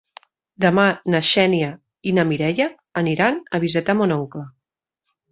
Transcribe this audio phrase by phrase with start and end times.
[0.63, 0.83] Demà
[1.15, 1.67] na Xènia
[2.11, 2.67] i na Mireia
[3.01, 4.43] aniran a visitar mon oncle.